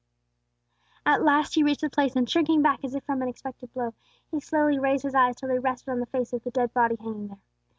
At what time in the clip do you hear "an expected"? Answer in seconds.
3.21-3.71